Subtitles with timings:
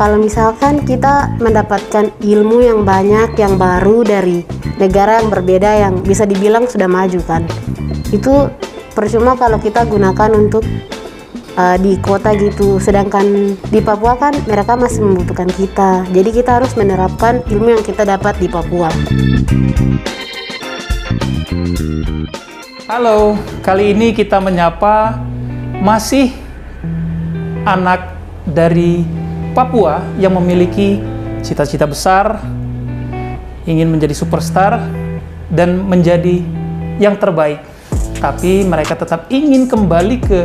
[0.00, 4.48] kalau misalkan kita mendapatkan ilmu yang banyak yang baru dari
[4.80, 7.44] negara yang berbeda yang bisa dibilang sudah maju kan
[8.08, 8.48] itu
[8.96, 10.64] percuma kalau kita gunakan untuk
[11.60, 12.80] uh, di kota gitu.
[12.80, 16.02] Sedangkan di Papua kan mereka masih membutuhkan kita.
[16.10, 18.90] Jadi kita harus menerapkan ilmu yang kita dapat di Papua.
[22.90, 25.22] Halo, kali ini kita menyapa
[25.78, 26.34] masih
[27.62, 29.19] anak dari
[29.50, 31.02] Papua yang memiliki
[31.42, 32.38] cita-cita besar,
[33.66, 34.78] ingin menjadi superstar
[35.50, 36.38] dan menjadi
[37.02, 37.58] yang terbaik.
[38.22, 40.40] Tapi mereka tetap ingin kembali ke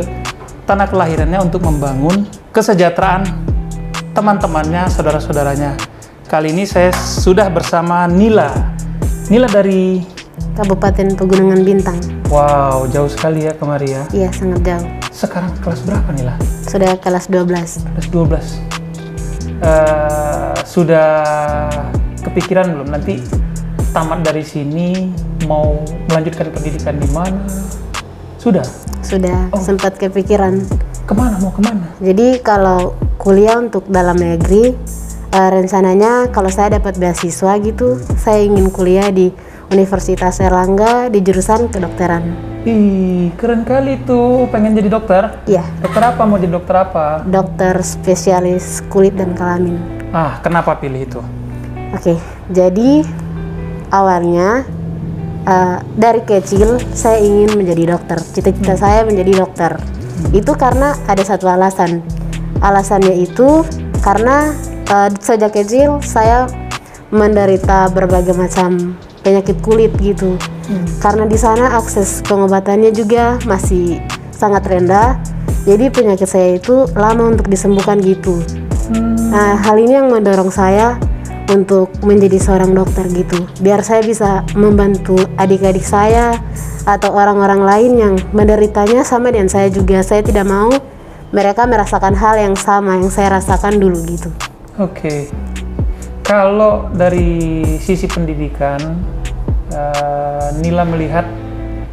[0.66, 3.22] tanah kelahirannya untuk membangun kesejahteraan
[4.10, 5.78] teman-temannya, saudara-saudaranya.
[6.26, 8.50] Kali ini saya sudah bersama Nila.
[9.30, 10.02] Nila dari
[10.58, 12.00] Kabupaten Pegunungan Bintang.
[12.26, 14.02] Wow, jauh sekali ya kemari ya.
[14.10, 14.88] Iya, sangat jauh.
[15.14, 16.36] Sekarang kelas berapa nih lah?
[16.66, 17.86] Sudah kelas 12.
[17.86, 18.65] Kelas 12.
[19.56, 21.24] Uh, sudah
[22.20, 23.24] kepikiran belum nanti
[23.96, 25.08] tamat dari sini
[25.48, 25.80] mau
[26.12, 27.48] melanjutkan pendidikan di mana?
[28.36, 28.66] Sudah?
[29.00, 29.62] Sudah, oh.
[29.62, 30.60] sempat kepikiran.
[31.08, 31.40] Ke mana?
[31.40, 31.88] Mau ke mana?
[32.04, 34.76] Jadi kalau kuliah untuk dalam negeri,
[35.32, 39.32] uh, rencananya kalau saya dapat beasiswa gitu, saya ingin kuliah di
[39.72, 42.55] Universitas Erlangga di jurusan kedokteran.
[42.66, 44.50] Ih, keren kali tuh.
[44.50, 45.38] Pengen jadi dokter?
[45.46, 45.62] Iya.
[45.78, 46.26] Dokter apa?
[46.26, 47.22] Mau jadi dokter apa?
[47.22, 49.78] Dokter spesialis kulit dan kelamin.
[50.10, 51.22] Ah, kenapa pilih itu?
[51.94, 52.18] Oke,
[52.50, 53.06] jadi
[53.94, 54.66] awalnya
[55.46, 58.18] uh, dari kecil saya ingin menjadi dokter.
[58.34, 58.82] Cita-cita hmm.
[58.82, 59.78] saya menjadi dokter.
[59.78, 60.34] Hmm.
[60.34, 62.02] Itu karena ada satu alasan.
[62.58, 63.62] Alasannya itu
[64.02, 64.50] karena
[64.90, 66.50] uh, sejak kecil saya
[67.14, 70.38] menderita berbagai macam penyakit kulit gitu.
[70.70, 70.86] Hmm.
[71.02, 73.98] Karena di sana akses pengobatannya juga masih
[74.30, 75.18] sangat rendah.
[75.66, 78.38] Jadi penyakit saya itu lama untuk disembuhkan gitu.
[78.94, 79.18] Hmm.
[79.34, 80.94] Nah, hal ini yang mendorong saya
[81.50, 83.50] untuk menjadi seorang dokter gitu.
[83.58, 86.38] Biar saya bisa membantu adik-adik saya
[86.86, 90.06] atau orang-orang lain yang menderitanya sama dengan saya juga.
[90.06, 90.70] Saya tidak mau
[91.34, 94.30] mereka merasakan hal yang sama yang saya rasakan dulu gitu.
[94.78, 95.02] Oke.
[95.02, 95.45] Okay.
[96.26, 98.82] Kalau dari sisi pendidikan,
[99.70, 101.22] uh, Nila melihat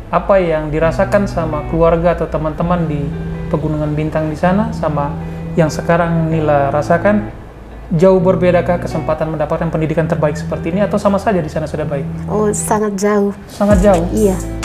[0.10, 2.98] apa yang dirasakan sama keluarga atau teman-teman di
[3.54, 5.14] Pegunungan Bintang di sana sama
[5.54, 7.30] yang sekarang Nila rasakan
[7.94, 12.26] jauh berbedakah kesempatan mendapatkan pendidikan terbaik seperti ini atau sama saja di sana sudah baik?
[12.26, 13.38] Oh, sangat jauh.
[13.46, 14.10] Sangat jauh.
[14.18, 14.63] Iya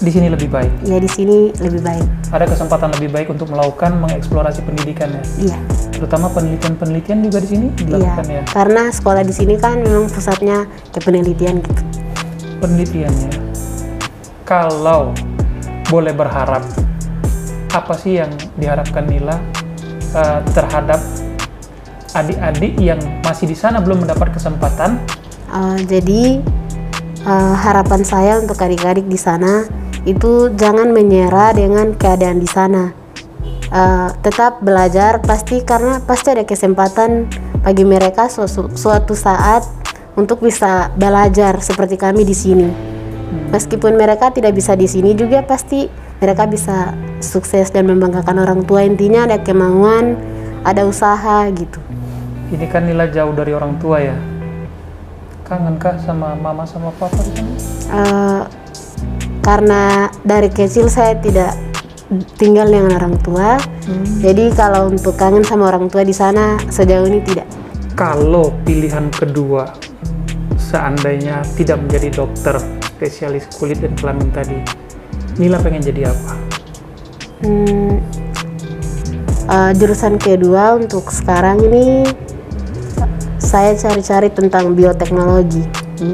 [0.00, 0.72] di sini lebih baik.
[0.82, 2.06] Iya, di sini lebih baik.
[2.34, 5.22] Ada kesempatan lebih baik untuk melakukan mengeksplorasi pendidikan ya.
[5.52, 5.58] Iya.
[5.94, 8.42] Terutama penelitian-penelitian juga di sini dilakukan iya.
[8.42, 8.42] ya.
[8.50, 11.82] Karena sekolah di sini kan memang pusatnya ke penelitian gitu.
[12.58, 13.30] Penelitiannya.
[14.42, 15.14] Kalau
[15.86, 16.64] boleh berharap
[17.74, 19.38] apa sih yang diharapkan Nila
[20.14, 21.02] uh, terhadap
[22.14, 25.02] adik-adik yang masih di sana belum mendapat kesempatan?
[25.50, 26.42] Uh, jadi
[27.26, 29.66] uh, harapan saya untuk adik-adik di sana
[30.04, 32.92] itu jangan menyerah dengan keadaan di sana.
[33.74, 37.26] Uh, tetap belajar pasti karena pasti ada kesempatan
[37.64, 39.64] bagi mereka suatu, suatu saat
[40.14, 42.68] untuk bisa belajar seperti kami di sini.
[43.50, 45.88] Meskipun mereka tidak bisa di sini juga pasti
[46.22, 48.86] mereka bisa sukses dan membanggakan orang tua.
[48.86, 50.14] Intinya ada kemauan,
[50.62, 51.80] ada usaha gitu.
[52.54, 54.14] Ini kan nilai jauh dari orang tua ya.
[55.44, 57.52] Kangen kah sama mama sama papa di sana?
[57.90, 58.42] Uh,
[59.44, 61.52] karena dari kecil saya tidak
[62.40, 64.24] tinggal dengan orang tua hmm.
[64.24, 67.46] jadi kalau untuk kangen sama orang tua di sana sejauh ini tidak
[67.94, 69.70] kalau pilihan kedua
[70.56, 72.56] seandainya tidak menjadi dokter
[72.96, 74.58] spesialis kulit dan kelamin tadi
[75.34, 76.32] Nila pengen jadi apa?
[77.42, 77.98] Hmm,
[79.50, 82.06] uh, jurusan kedua untuk sekarang ini
[83.42, 85.66] saya cari-cari tentang bioteknologi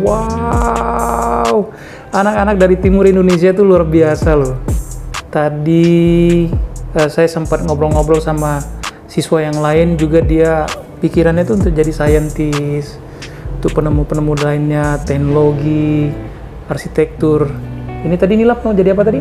[0.02, 1.68] wow
[2.10, 4.58] anak-anak dari timur Indonesia itu luar biasa loh.
[5.30, 6.46] Tadi
[6.98, 8.58] uh, saya sempat ngobrol-ngobrol sama
[9.06, 10.66] siswa yang lain juga dia
[10.98, 12.98] pikirannya itu untuk jadi saintis,
[13.58, 16.10] untuk penemu-penemu lainnya, teknologi,
[16.66, 17.46] arsitektur.
[18.02, 19.20] Ini tadi Nilap mau jadi apa tadi?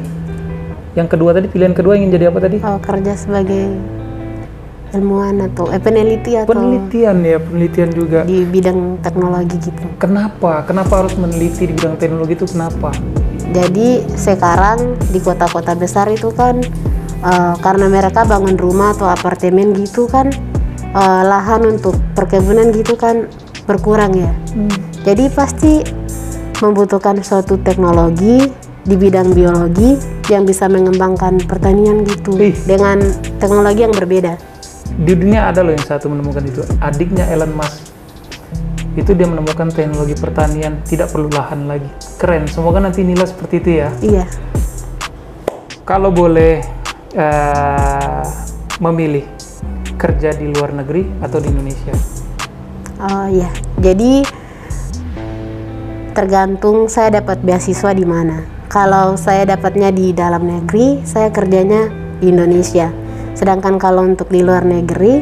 [0.97, 2.57] Yang kedua tadi pilihan kedua ingin jadi apa tadi?
[2.65, 3.98] Oh, kerja sebagai
[4.93, 9.85] ilmuwan atau eh, peneliti atau penelitian ya penelitian juga di bidang teknologi gitu.
[10.01, 10.65] Kenapa?
[10.65, 12.93] Kenapa harus meneliti di bidang teknologi itu kenapa?
[13.49, 16.61] Jadi sekarang di kota-kota besar itu kan
[17.25, 20.29] uh, karena mereka bangun rumah atau apartemen gitu kan
[20.93, 23.25] uh, lahan untuk perkebunan gitu kan
[23.65, 24.33] berkurang ya.
[24.53, 24.69] Hmm.
[25.05, 25.81] Jadi pasti
[26.59, 28.51] membutuhkan suatu teknologi
[28.83, 29.99] di bidang biologi
[30.29, 32.53] yang bisa mengembangkan pertanian gitu Ih.
[32.65, 33.01] dengan
[33.41, 34.37] teknologi yang berbeda.
[34.99, 37.95] Di dunia ada loh yang satu menemukan itu adiknya Elon Musk
[38.99, 41.87] itu dia menemukan teknologi pertanian tidak perlu lahan lagi
[42.19, 44.25] keren semoga nanti nilai seperti itu ya Iya.
[45.87, 46.59] kalau boleh
[47.15, 48.23] eh,
[48.83, 49.23] memilih
[49.95, 51.95] kerja di luar negeri atau di Indonesia
[52.99, 53.47] Oh iya.
[53.79, 54.27] Jadi
[56.11, 58.43] tergantung saya dapat beasiswa di mana.
[58.67, 61.87] Kalau saya dapatnya di dalam negeri, saya kerjanya
[62.19, 62.91] di Indonesia.
[63.37, 65.21] Sedangkan kalau untuk di luar negeri,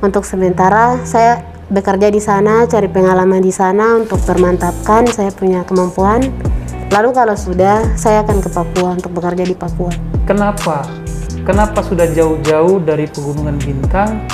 [0.00, 6.24] untuk sementara saya bekerja di sana, cari pengalaman di sana untuk bermantapkan saya punya kemampuan.
[6.90, 9.94] Lalu kalau sudah, saya akan ke Papua untuk bekerja di Papua.
[10.26, 10.82] Kenapa?
[11.46, 14.26] Kenapa sudah jauh-jauh dari Pegunungan Bintang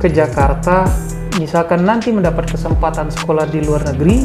[0.00, 0.88] ke Jakarta?
[1.36, 4.24] Misalkan nanti mendapat kesempatan sekolah di luar negeri,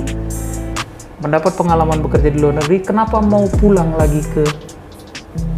[1.20, 4.44] mendapat pengalaman bekerja di luar negeri, kenapa mau pulang lagi ke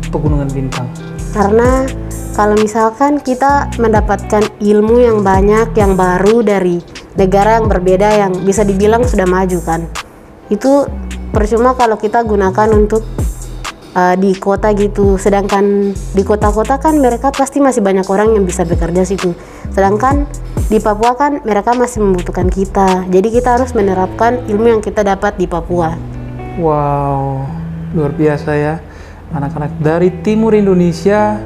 [0.10, 1.15] Pegunungan Bintang?
[1.36, 1.84] Karena
[2.32, 6.80] kalau misalkan kita mendapatkan ilmu yang banyak, yang baru dari
[7.20, 9.84] negara yang berbeda yang bisa dibilang sudah maju kan,
[10.48, 10.88] itu
[11.36, 13.04] percuma kalau kita gunakan untuk
[14.00, 15.20] uh, di kota gitu.
[15.20, 19.36] Sedangkan di kota-kota kan mereka pasti masih banyak orang yang bisa bekerja situ.
[19.76, 20.24] Sedangkan
[20.72, 23.12] di Papua kan mereka masih membutuhkan kita.
[23.12, 26.00] Jadi kita harus menerapkan ilmu yang kita dapat di Papua.
[26.56, 27.44] Wow,
[27.92, 28.95] luar biasa ya.
[29.34, 31.40] Anak-anak dari timur Indonesia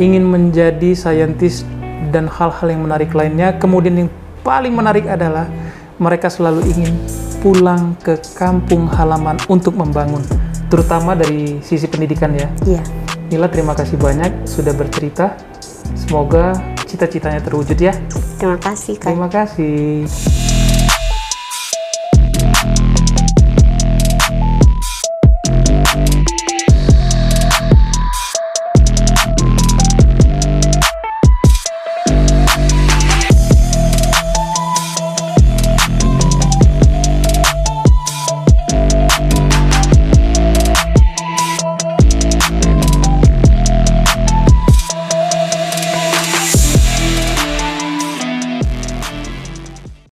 [0.00, 1.62] ingin menjadi saintis
[2.10, 3.54] dan hal-hal yang menarik lainnya.
[3.60, 4.10] Kemudian yang
[4.40, 5.46] paling menarik adalah
[6.00, 6.96] mereka selalu ingin
[7.44, 10.20] pulang ke kampung halaman untuk membangun,
[10.68, 12.48] terutama dari sisi pendidikan ya.
[12.64, 12.82] Iya.
[13.28, 15.36] Nila terima kasih banyak sudah bercerita.
[15.94, 16.56] Semoga
[16.88, 17.94] cita-citanya terwujud ya.
[18.40, 19.12] Terima kasih Kak.
[19.12, 20.39] Terima kasih.